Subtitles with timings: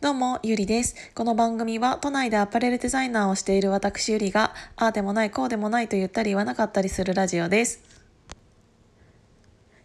[0.00, 0.94] どうも、ゆりです。
[1.14, 7.82] この番組は都内でアパレルデザイナーをしている私ゆりが、ああでもない、こうでもないと言ったり言わなかったりするラジオです。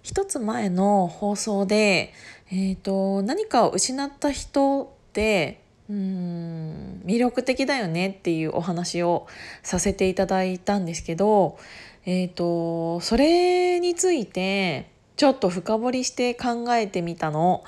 [0.04, 2.14] 一つ前の放送で、
[2.50, 5.60] えっ、ー、と、何かを失った人って、
[5.90, 9.28] うーん、魅力的だよねっていうお話を
[9.64, 11.58] させていただいたんですけど、
[12.06, 17.66] えっ、ー、と、それについて、ちょっと深掘りして考えてみたの。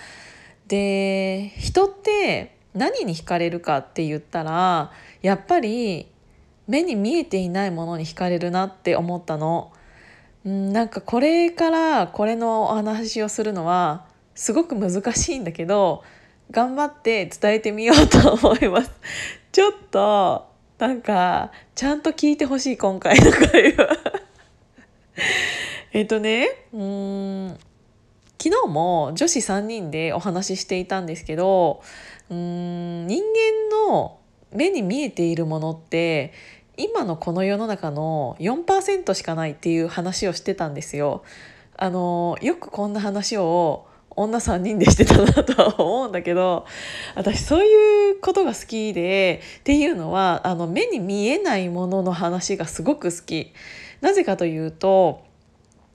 [0.68, 6.08] で人って何に惹かれるかって言ったらやっぱり
[6.68, 9.72] 目に見えていないものに惹かれるなって思ったの。
[10.48, 16.04] んなんかこれからこれのお話をするのはすごく難しいんだけど
[16.52, 18.92] 頑張って伝えてみようと思います。
[19.52, 20.48] ちょっと
[20.78, 23.98] なんかちゃんと聞いてほしい今回の会話
[25.94, 27.58] えっとねうん
[28.48, 31.82] 昨日も女子3人でお話ししていたんですけど
[32.30, 34.20] うーん人間の
[34.54, 36.32] 目に見えているものって
[36.78, 41.24] 今のこの世の中の4%しかないっていう話をしてたんですよ。
[41.76, 46.66] あのよくこんな話を女3人でしてたなとは思うんだけど
[47.16, 53.52] 私そういうことが好きでっていうのはあの目に見えないものの話がすごく好き。
[54.00, 55.27] なぜかというと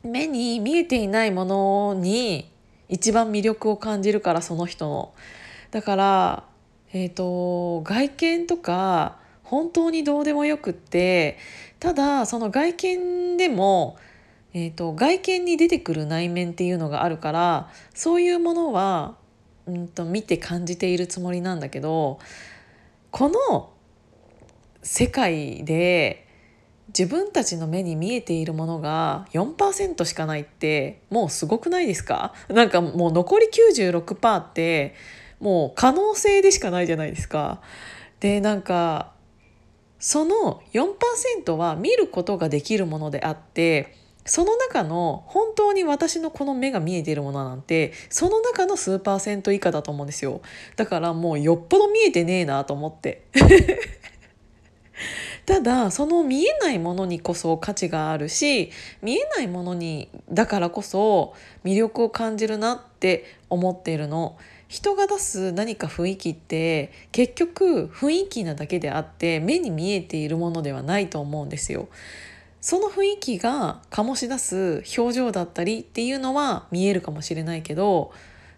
[0.02, 2.50] 目に見えていないものに
[2.88, 5.14] 一番魅力を感じるからその人の。
[5.70, 6.44] だから
[6.94, 11.38] えーと、外見とか本当にどうでもよくって
[11.80, 13.96] ただその外見でも、
[14.52, 19.16] えーと、外見に出てくる内面っていうのがあるからそういうものは、
[19.66, 22.18] うんと見て感じているつもりなんだけど
[23.10, 23.70] この
[24.82, 26.21] 世界で
[26.96, 32.34] 自分たちの目に見えているものが4%しかないってもうすごくないですか？
[32.48, 34.94] なんかもう残り96%って
[35.40, 37.60] もう可能性でしかないじゃないですか。
[38.20, 39.12] でなんか
[39.98, 50.42] その4%は見ることができるものであってその中の本当に私のこの目が見えているものなんてその中の数パーセント以下だと思うんですよ。
[50.76, 53.24] だからもうよっぽど見えてねえなと思って。
[55.46, 58.70] ただその見えないものにこそ価値があるし
[59.02, 64.36] 見えないものにだからこそ魅力を感じるなって思っているの。
[64.68, 71.88] 人が出す何か雰囲気って結局雰囲気なだけであって目に見えているものではないと思うんですよ。
[72.62, 78.12] その雰囲気が醸し出す表情だったりっていうのは見えるかもしれないけど、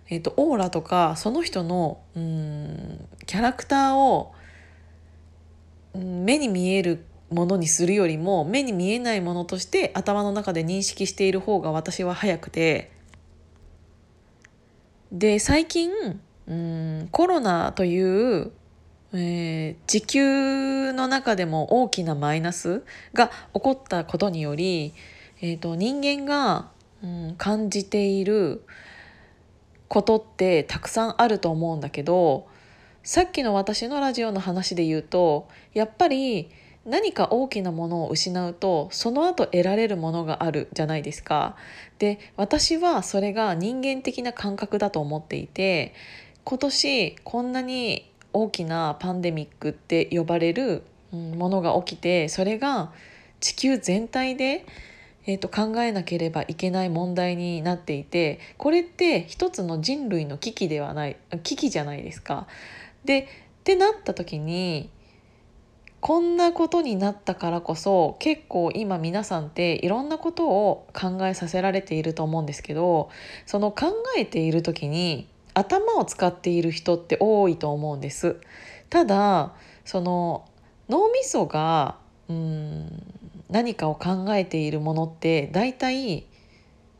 [0.09, 4.34] えーと、オーラとかその人のうんキャラクターを
[5.95, 12.93] 目に見えるものにするよりも目に見えないものとして頭の中で認識している方が私は早くて。
[15.13, 15.91] で最近
[16.47, 18.51] うんコロナという、
[19.13, 22.83] えー、地球の中でも大きなマイナス
[23.13, 24.93] が起こったことにより、
[25.41, 26.71] えーと、人間が、
[27.03, 28.65] うん、感じている
[29.89, 32.49] ことってたくさんあると思うんだけど
[33.07, 36.49] さっきの私のラジオの話で言うとやっぱり
[36.87, 41.55] 何か大きなものを失うとその後得られるものがあるじゃないですか。
[41.99, 45.93] で私はそれが人間的な感覚だと思っていて
[46.45, 50.83] 今年こんなに大きなパンデミックって呼ばれる
[51.13, 52.91] ものが起きてそれが
[53.39, 54.65] 地球全体で
[55.27, 62.47] えー、と考えなければいけない問題になっていてこれって一つの人類の危機ではない危機じゃないですか。
[63.05, 63.27] でっ
[63.65, 64.91] てなった時に
[66.01, 73.09] こんなことになったからこそ結構今皆さんっていろんなことを考えさせられていると思うんですけど
[73.47, 73.87] その考
[74.19, 78.37] えている時に頭を使っている人って多いと思うんです。
[78.91, 79.55] ただ
[79.87, 80.45] その
[80.91, 81.97] 脳みそが
[82.29, 83.03] うん
[83.49, 86.27] 何かを考えているものって大体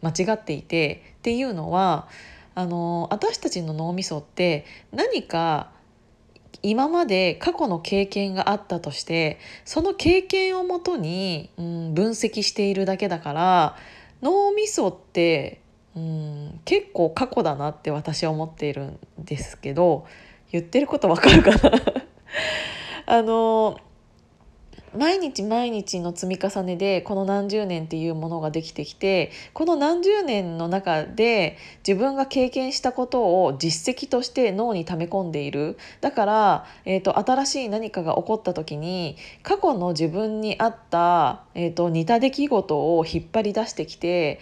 [0.01, 2.09] 間違っていてっていうのは
[2.55, 5.74] あの私たちの脳みそって何か
[6.65, 13.77] 今まで過去の経験があったとしてその経験をもとに、うん、分析しているだけだから
[14.23, 15.61] 脳みそって
[15.95, 20.07] うん結構過去だなって私は思っているんですけど
[20.51, 21.73] 言ってることわかるかな？
[23.07, 23.79] あの
[24.97, 31.57] 毎日毎日の積み重ねでこの何十年っていうものができてきてこの何十年の中で
[31.87, 35.77] 自分が経験したことを実績として脳に溜め込んでいる。
[36.01, 44.41] だから、えーと、新しい何かが起こった時に過去の自分にあった、えーと似た出来事を引っ張り出してきて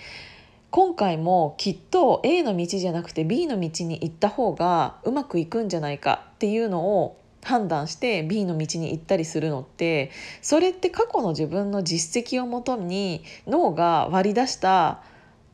[0.72, 10.10] 今回もきっと A の道じゃなくて B の道に行った方がうまくいくんじゃないかっていうのを判断して B の道に行ったりするのって
[10.40, 15.02] それって過去の自分の実績をもとに脳が割り出した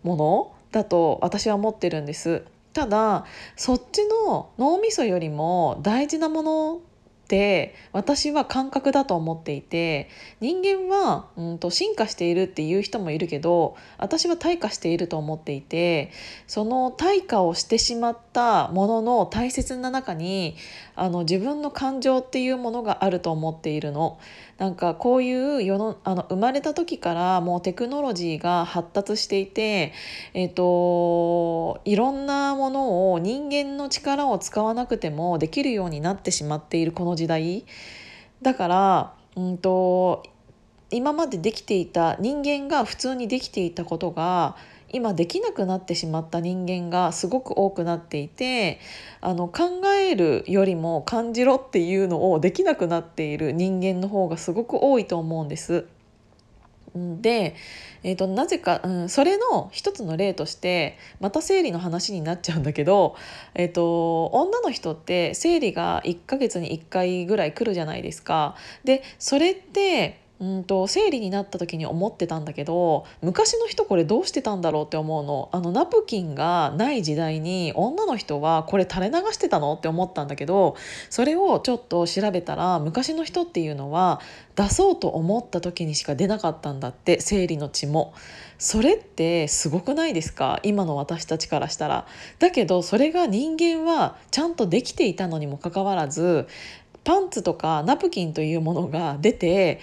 [0.03, 2.45] ものだと私は思ってるんです。
[2.75, 3.25] ただ
[3.57, 6.81] そっちの脳みそよりも大事なもの
[7.29, 10.09] って私は感覚だと思っていて
[10.41, 16.11] 人間は、うんと、進化しているっていう人もいるけど私は退化していると思っていて
[16.47, 20.57] その退化をしてしまったものの大切な中に
[20.97, 24.19] あの自分の感情っていうものがあると思っているの。
[24.59, 29.93] なんかこういう世のあの生まれた時からもうテクノロジーが発達していて、
[30.35, 37.67] えーと、いろんなものを人間の力を使わなくてもできるようになってしまっているこの時代
[38.41, 40.23] だから、うんと
[40.91, 44.57] 今までできていた人間が普通にできていたことが
[44.91, 48.81] 今できなくなってしまった人間がすごく多くなっていて
[49.21, 55.87] あの考えるよりも感じろっていうのをできなくなっている人間の方がすごく多いと思うんです。
[56.95, 57.55] で、
[58.03, 63.17] えーと、なぜか、うん、それの一つの例としてまた生理の話になっちゃうんだけど、
[63.55, 68.57] えーと女の人って生理が1ヶ月に1回ぐらい来るじゃないですか。
[68.85, 80.77] でそれってうんと生理になった時に思ってたんだけど昔の人これどうしてたんだろうって思うのあのナプキンがない時代に女の人はこれ垂れ流してたのって思ったんだけど
[81.11, 84.21] それをちょっと調べたら昔の人っていうのは
[84.55, 88.15] 出そうと思った時にしか出なかったんだって生理の血も。
[88.61, 90.59] それってすごくないですか？
[90.65, 92.07] 今の私たちからしたら。
[92.41, 96.49] だけどそれが人間はちゃんとできていたのにもかかわらず
[97.05, 99.79] パンツとかナプキンというものが出て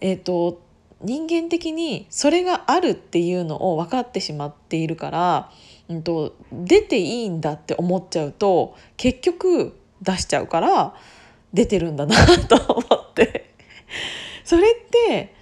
[0.00, 0.62] えーと、
[1.02, 5.50] 人間的にそれがあるっていうのを分かってしまっているから、
[5.88, 10.94] うんと、出ていいんだって思っちゃうと結局出しちゃうから
[11.52, 12.14] 出てるんだな
[12.48, 13.54] と思って
[14.44, 15.34] それって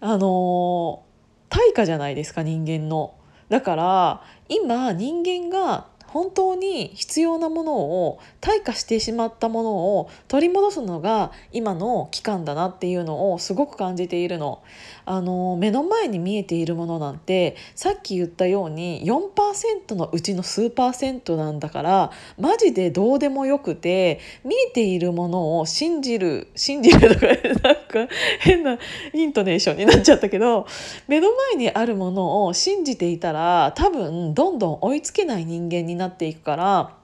[0.00, 1.04] あの
[1.48, 3.14] 対価じゃないですか人間の。
[3.48, 14.62] だから今人間が本当に必要なものを退化してしまったものを取り戻すのが今の期間だなっていうのをすごく感じているの。
[15.04, 28.78] あの目の前に見えているものなんてさっき言ったように4%のうちの数パーセントなんだからマジでどうでもよくて見えているものを信じる信じるとかなんか変な
[29.12, 30.66] イントネーションになっちゃったけど
[31.08, 36.96] 目の前にあるものを信じていたら多分どんどん追いつけない人間にななっていくから。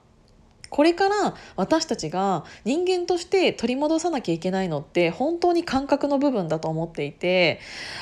[0.69, 7.59] これから私たちが人間として取り戻さなきゃいけないのって本当に感覚の部分だと思っていて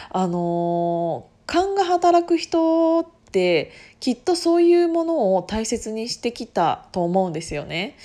[0.10, 3.72] あの勘が働く人って
[4.02, 7.96] きっとそういうものを大切にしてきたと思うんですよね。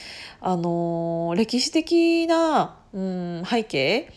[0.41, 4.13] あの歴史的な、うん、背景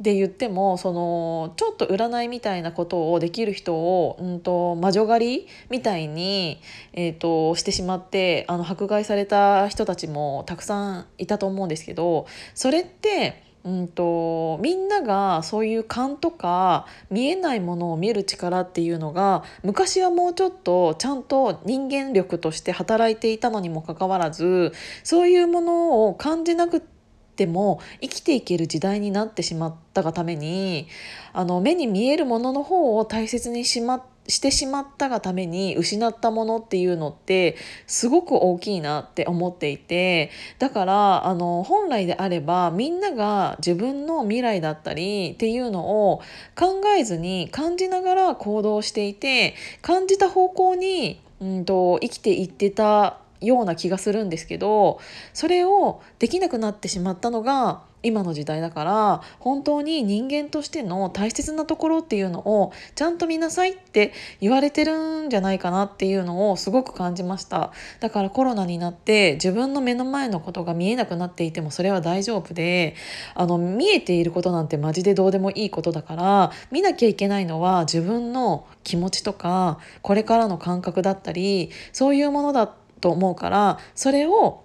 [0.00, 6.60] で言ってもそのちょっと占いみたいなことをできる人を、うんと、魔女狩りみたいに、
[6.94, 24.72] えーと、してしまってあの迫害された人たちもたくさんいたと思うんですけどそれってうんと、みんながそういう勘とか見えないものを見る力っていうのが昔はもうちょっとちゃんと人間力として働いていたのにもかかわらず
[25.04, 26.99] そういうものを感じなくて
[27.40, 30.88] ても生きていける時代になってしまったがために
[31.32, 46.20] あの目に見えるものの方を大切にしましてしまったがために失ったものっていうのってすごく大きいなって思っていてだからあの本来であればみんなが自分の未来だったりっていうのを
[46.54, 55.00] 考えずに感じながら行動していて感じた方向に、うんと生きていってたような気がするんですけど
[55.32, 67.72] それをできなくなってしまったのが今の時代だから本当に人間としての大切なところっていうのをちゃんと見なさいって言われてるんじゃないかなっていうのをすごく感じました。
[68.00, 72.94] だからコロナになって自分の目の前のことが見えなくなっていてもそれは大丈夫で
[73.34, 84.64] あの見えていることなんてマジでどうでもいいことだから見なきゃいけないのは自分の気持ちとかこれからの感覚だったりそういうものだと思うからそれを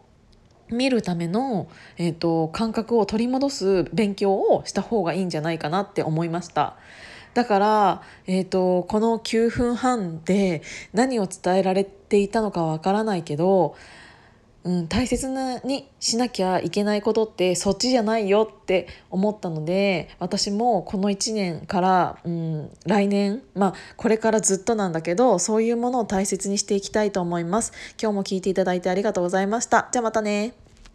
[0.69, 6.75] 見るための、えーと、感覚を取り戻す勉強をした方がいいんじゃないかなって思いました。
[7.35, 10.63] だから、えーと、この9分半で
[10.93, 13.75] 何を伝えられていたのかわからないけど
[14.65, 27.73] うん、大切なにしなきゃいけないことってそっちじゃないよって思ったので私もこの1年から、うん、来年まあこれからずっとなんだけどそういうものを大切にしていきたいと思います。
[28.01, 29.87] 今日も聞いていただいてありがとうございました。
[29.91, 30.64] じゃあまたね。